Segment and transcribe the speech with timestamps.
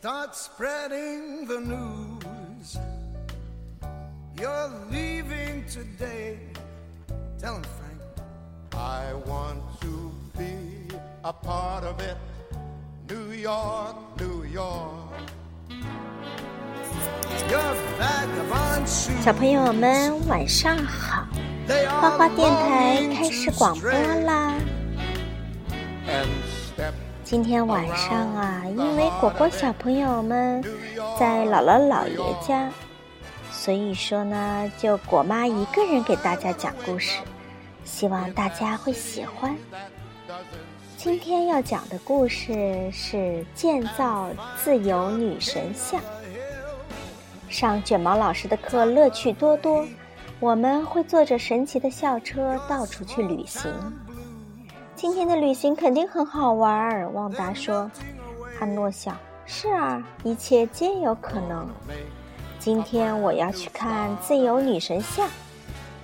[0.00, 2.78] Start spreading the news.
[4.38, 6.38] You're leaving today.
[7.36, 8.00] Tell him, Frank.
[8.74, 10.86] I want to be
[11.24, 12.16] a part of it.
[13.10, 15.10] New York, New York.
[19.20, 21.26] 小朋友们晚上好，
[22.00, 24.54] 花花电台开始广播啦。
[27.30, 30.64] 今天晚上啊，因为果果小朋友们
[31.20, 32.70] 在姥姥姥爷家，
[33.50, 37.18] 所以说呢，就果妈一个人给大家讲故事，
[37.84, 39.54] 希望大家会喜欢。
[40.96, 46.00] 今天要讲的故事是建造自由女神像。
[47.50, 49.84] 上卷毛老师的课乐趣多多，
[50.40, 53.70] 我们会坐着神奇的校车到处去旅行。
[54.98, 57.88] 今天的旅行肯定很好玩儿，旺达说。
[58.58, 61.68] 阿诺想：是啊，一切皆有可能。
[62.58, 65.30] 今天我要去看自由女神像，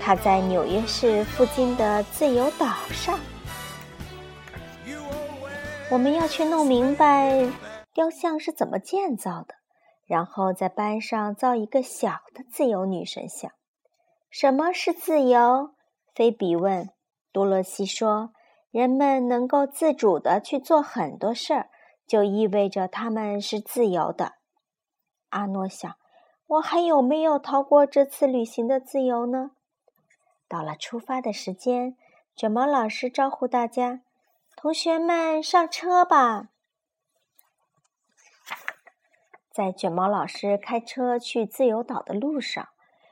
[0.00, 3.16] 它在纽约市附近的自由岛上。
[5.88, 7.48] 我们要去弄明白
[7.94, 9.54] 雕像是怎么建造的，
[10.04, 13.52] 然后在班上造一个小的自由女神像。
[14.30, 15.70] 什么是自由？
[16.12, 16.90] 菲比问。
[17.32, 18.32] 多萝西说
[18.70, 21.70] ：“人们能够自主的去做很多事儿，
[22.06, 24.34] 就意味着他们是自由的。”
[25.30, 25.96] 阿诺想
[26.46, 29.52] ：“我还有没有逃过这次旅行的自由呢？”
[30.48, 31.96] 到了出发的时间，
[32.34, 34.02] 卷毛老师招呼大家。
[34.56, 36.48] 同学们，上车吧！
[39.52, 42.68] 在卷毛老师开车去自由岛的路上，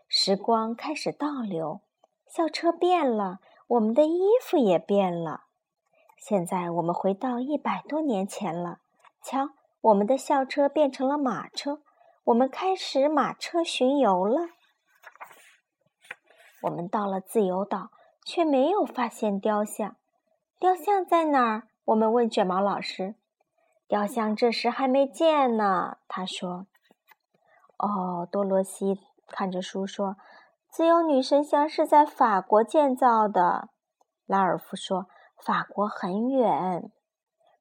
[0.09, 1.81] 时光开始倒流，
[2.27, 5.45] 校车变了，我们的衣服也变了。
[6.19, 8.81] 现在我们回到一百多年前了。
[9.23, 11.81] 瞧，我们的校车变成了马车，
[12.25, 14.49] 我们开始马车巡游了。
[16.63, 17.91] 我们到了自由岛，
[18.27, 19.97] 却没有发现雕像。
[20.59, 21.69] 雕像在哪儿？
[21.87, 23.15] 我们问卷毛老师。
[23.87, 26.67] 雕像这时还没见呢，他说。
[27.79, 30.17] 哦，多罗西看着书说
[30.69, 33.71] ：“自由女神像是在法国建造的。”
[34.27, 35.07] 拉尔夫说
[35.45, 36.91] ：“法国很远。”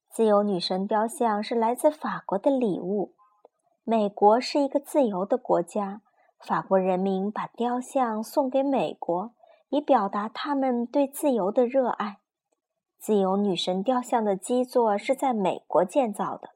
[0.09, 3.13] 自由女神雕像是来自法国的礼物。
[3.83, 6.01] 美国是一个自由的国家，
[6.39, 9.31] 法国人民把雕像送给美国，
[9.69, 12.17] 以表达他们对自由的热爱。
[12.99, 16.49] 自由女神雕像的基座是在美国建造的。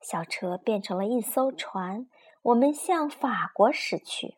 [0.00, 2.06] 小车变成了一艘船，
[2.42, 4.36] 我们向法国驶去。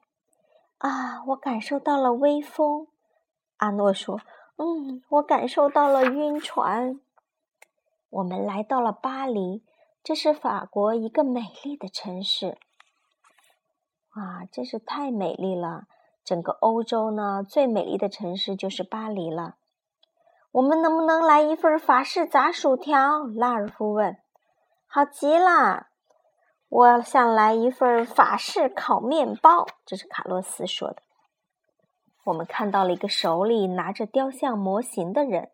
[0.78, 2.86] 啊，我感受到了微风。
[3.58, 4.20] 阿诺说
[4.56, 7.00] ：“嗯，我感受到了晕船。”
[8.11, 9.62] 我们来到了巴黎，
[10.03, 12.56] 这是法国一个美丽的城市。
[14.11, 15.83] 啊，真是太美丽了！
[16.25, 19.56] 整个欧洲呢，最美丽的城市就是巴黎了。
[20.53, 23.25] 我们能不能来一份法式炸薯条？
[23.25, 24.17] 拉尔夫问。
[24.87, 25.88] 好极了，
[26.69, 29.67] 我想来一份法式烤面包。
[29.84, 31.03] 这是卡洛斯说的。
[32.26, 35.50] 我们看到了一个手里拿着雕像模型的人。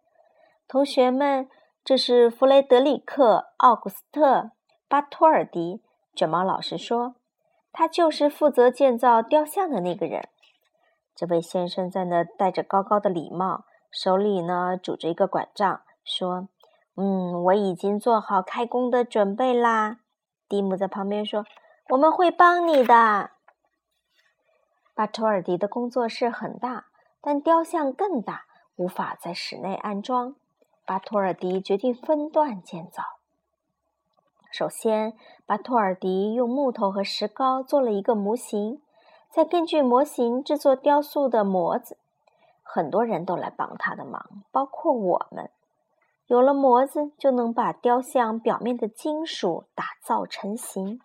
[0.67, 1.49] 同学们，
[1.85, 4.37] 这是弗雷德里克·奥古斯特·
[4.89, 5.83] 巴托尔迪。
[6.15, 7.15] 卷毛老师说，
[7.73, 10.29] 他就是负责建造雕像的那个人。
[11.15, 13.65] 这位先生在那戴着高高的礼帽。
[13.91, 16.49] 手里呢拄着一个拐杖，说
[16.97, 19.99] ：“嗯，我已经做好开工的准备啦。”
[20.49, 21.45] 蒂姆在旁边说
[21.91, 23.33] ：“我们会帮你的。”
[24.95, 26.87] 巴托尔迪的工作室很大，
[27.21, 28.45] 但雕像更大，
[28.77, 30.35] 无法在室内安装。
[30.85, 33.03] 巴托尔迪决定分段建造。
[34.51, 35.17] 首先，
[35.47, 38.83] 巴托尔迪用木头和石膏做了一个模型，
[39.31, 41.97] 再根据模型制作雕塑的模子。
[42.63, 45.51] 很多人都来帮他的忙，包括我们。
[46.27, 51.01] 有了模子，就能把雕像表面的金属打造成型。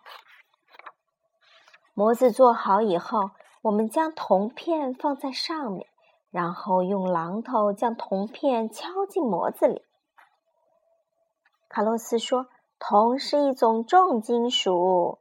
[1.94, 3.30] 模子做好以后，
[3.68, 5.86] 我们将铜片放在上面，
[6.30, 9.82] 然后用榔头将铜片敲进模子里。
[11.68, 12.46] 卡洛斯说
[12.80, 15.18] ：“铜是一种重金属。”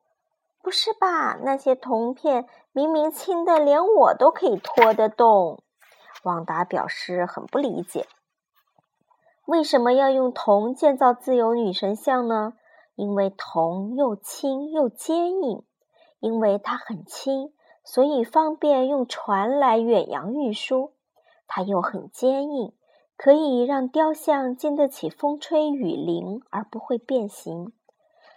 [0.64, 1.38] 不是吧？
[1.44, 5.62] 那些铜片明明轻的，连我都可以拖得动。
[6.24, 8.08] 旺达表示很不理解，
[9.46, 12.54] 为什么要用铜建造自由女神像呢？
[12.96, 15.64] 因为铜又轻又坚硬，
[16.22, 17.54] 因为它很轻，
[17.90, 20.92] 所以方便用船来远洋运输；
[21.48, 22.74] 它又很坚硬，
[23.16, 27.72] 可以让雕像经得起风吹雨淋而不会变形。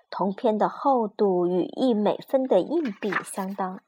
[0.09, 3.81] 铜片的厚度与一美分的硬币相当。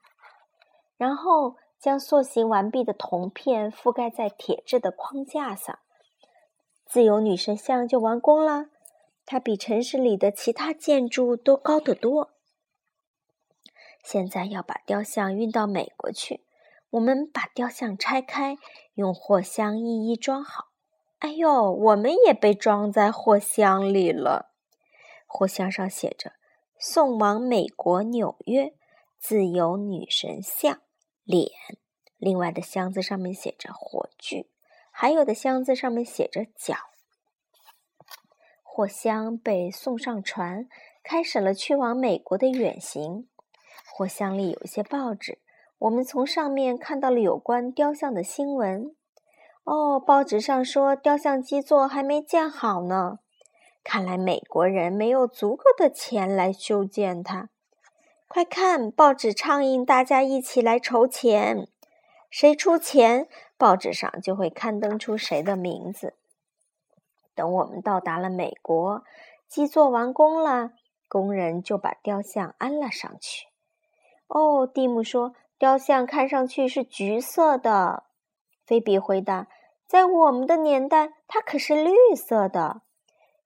[0.96, 5.78] 然后将塑形完毕的铜片覆盖在铁质的框架上，
[6.84, 8.66] 自由女神像就完工了。
[9.24, 12.31] 它比城市里的其他建筑都高得多。
[14.02, 16.44] 现在要把雕像运到美国去，
[16.90, 18.58] 我们把雕像拆开，
[18.94, 20.68] 用货箱一一装好。
[21.20, 24.52] 哎呦，我们也被装在货箱里了。
[25.26, 26.32] 货箱上写着
[26.78, 28.74] “送往美国纽约，
[29.18, 30.82] 自由女神像
[31.22, 31.48] 脸”。
[32.18, 34.50] 另外的箱子上面写着“火炬”，
[34.90, 36.74] 还有的箱子上面写着“脚”。
[38.62, 40.68] 货箱被送上船，
[41.02, 43.28] 开始了去往美国的远行。
[43.94, 45.38] 货箱里有一些报纸，
[45.76, 48.96] 我们从上面看到了有关雕像的新闻。
[49.64, 53.18] 哦，报纸上说雕像基座还没建好呢。
[53.84, 57.50] 看来美国人没有足够的钱来修建它。
[58.26, 61.68] 快看，报纸倡议大家一起来筹钱，
[62.30, 63.28] 谁出钱，
[63.58, 66.14] 报纸上就会刊登出谁的名字。
[67.34, 69.04] 等我们到达了美国，
[69.46, 70.70] 基座完工了，
[71.10, 73.51] 工人就把雕像安了上去。
[74.32, 78.04] 哦，蒂姆说：“雕像看上去是橘色的。”
[78.64, 79.46] 菲比回答
[79.86, 82.80] ：“在我们的年代，它可是绿色的。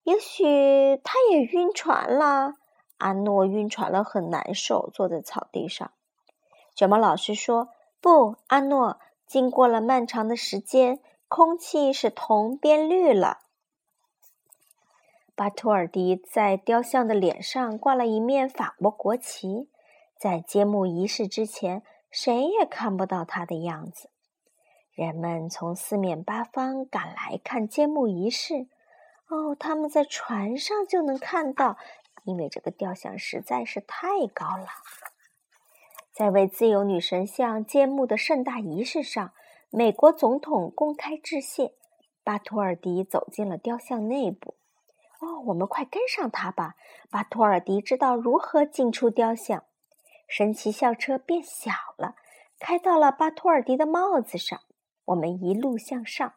[0.04, 2.54] 也许他也晕船了。”
[2.98, 5.90] 阿诺晕船了，很难受，坐在草地上。
[6.76, 13.40] 卷毛老师说：“不，阿诺，经过了漫长的时间，空气使铜变绿了。”
[15.34, 19.68] 巴托尔迪在雕像的脸上挂了一面法国国旗，
[20.18, 24.10] 在揭幕仪式之前，谁也看不到他的样子。
[24.94, 28.68] 人们从四面八方赶来看揭幕仪式。
[29.28, 31.76] 哦，他们在船上就能看到，
[32.24, 34.68] 因为这个雕像实在是太高了。
[36.12, 39.34] 在为自由女神像揭幕的盛大仪式上，
[39.68, 41.74] 美国总统公开致谢。
[42.24, 44.54] 巴托尔迪走进了雕像内部。
[45.20, 46.74] 哦，我们快跟上他吧！
[47.10, 49.65] 巴托尔迪知道如何进出雕像。
[50.26, 52.16] 神奇校车变小了，
[52.58, 54.60] 开到了巴托尔迪的帽子上。
[55.06, 56.34] 我们一路向上。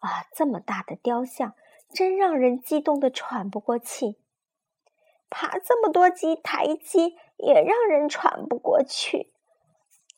[0.00, 1.54] 啊，这么大的雕像，
[1.92, 4.20] 真让人激动的喘不过气。
[5.30, 9.32] 爬这么多级台阶，也让人喘不过去。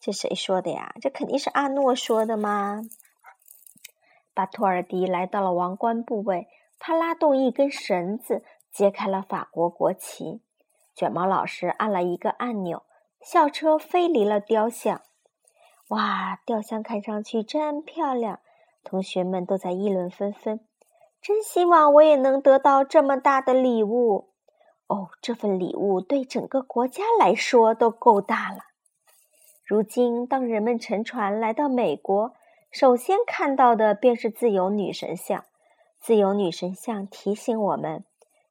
[0.00, 0.94] 这谁说的呀？
[1.00, 2.82] 这肯定是阿诺说的吗？
[4.34, 6.48] 巴托尔迪来到了王冠部位。
[6.78, 8.42] 他拉动一根绳子，
[8.72, 10.40] 揭开了法国国旗。
[11.00, 12.82] 卷毛老师按了一个按钮，
[13.22, 15.00] 校车飞离了雕像。
[15.88, 18.40] 哇，雕像看上去真漂亮！
[18.84, 20.60] 同学们都在议论纷纷。
[21.22, 24.28] 真希望我也能得到这么大的礼物。
[24.88, 28.58] 哦，这份礼物对整个国家来说都够大了。
[29.64, 32.34] 如今，当人们乘船来到美国，
[32.70, 35.46] 首先看到的便是自由女神像。
[35.98, 38.04] 自由女神像提醒我们：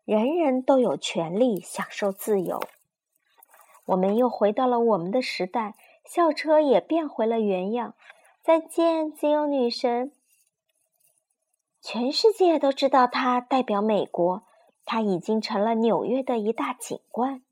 [0.10, 2.64] 人人都有权利享受自由。
[3.86, 7.94] 我们又回到了我们的时代，校车也变回了原样。
[8.42, 10.12] 再见，自由女神！
[11.80, 14.42] 全世界都知道它代表美国，
[14.84, 17.44] 它已经成了纽约的一大景观。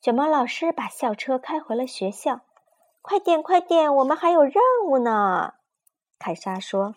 [0.00, 2.40] 卷毛老师把校车开回了学校。
[3.00, 4.54] 快点，快点，我们还有任
[4.86, 5.54] 务呢！
[6.18, 6.96] 凯莎说。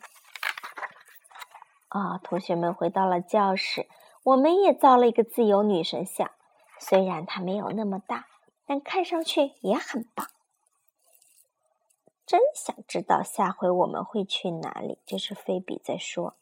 [1.90, 2.18] 啊！
[2.24, 3.88] 同学们回到了教室，
[4.30, 6.30] 我们也造了一个自由女神像。
[6.80, 8.28] 虽然它没有那么大，
[8.66, 10.28] 但看上去也很棒。
[12.28, 15.00] 真想知道下回我们会去哪里。
[15.06, 16.36] 这是菲比在说。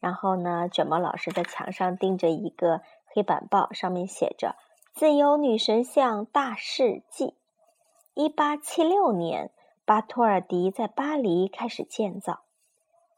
[0.00, 4.56] 然后呢，卷毛老师在墙上钉着一个黑板报，上面写着
[4.92, 7.34] “自由女神像大事记”。
[8.14, 9.52] 一八七六年，
[9.84, 12.40] 巴托尔迪在巴黎开始建造。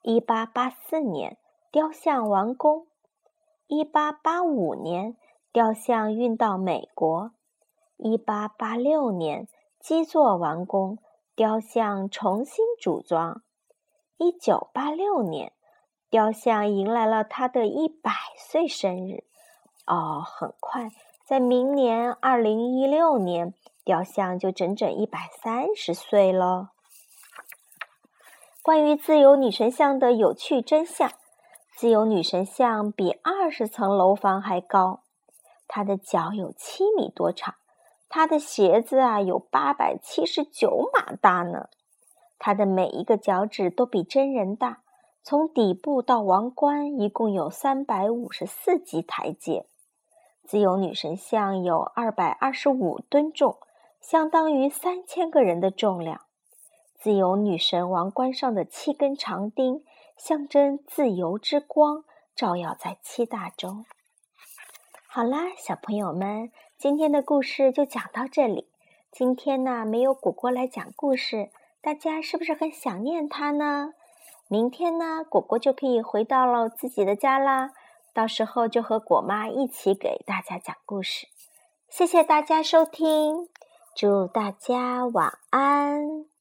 [0.02, 1.38] 一八八四年。
[1.72, 2.86] 雕像完工。
[3.68, 5.16] 一八八五年，
[5.52, 7.32] 雕像运到美国。
[7.96, 9.48] 一八八六年，
[9.80, 10.98] 基座完工，
[11.34, 13.42] 雕像重新组装。
[14.18, 15.52] 一九八六年，
[16.08, 19.24] 雕像迎来了他的一百岁生日。
[19.84, 20.90] 哦，很快，
[21.26, 23.52] 在明年二零一六年，
[23.84, 26.70] 雕像就整整一百三十岁了。
[28.62, 31.10] 关于自由女神像的有趣真相。
[31.76, 35.00] 自由女神像比二十层楼房还高，
[35.68, 37.56] 她的脚有七米多长，
[38.08, 41.68] 她的鞋子啊有八百七十九码大呢。
[42.38, 44.78] 她的每一个脚趾都比真人大，
[45.22, 49.66] 从底部到王冠一共有三百五十四级台阶。
[50.46, 53.58] 自由女神像有二百二十五吨重，
[54.00, 56.22] 相当于三千个人的重量。
[56.94, 59.84] 自由女神王冠上的七根长钉，
[60.16, 62.04] 象征自由之光，
[62.34, 63.84] 照耀在七大洲。
[65.08, 68.68] 好啦，小朋友们，今天的故事就讲到这里。
[69.12, 73.94] 今天呢，没有果果来讲故事，大家是不是很想念他呢？
[74.48, 77.70] 明天呢，果果就可以回到了自己的家啦。
[78.12, 81.26] 到时候就和果妈一起给大家讲故事。
[81.88, 83.48] 谢谢大家收听，
[83.94, 86.35] 祝大家晚安。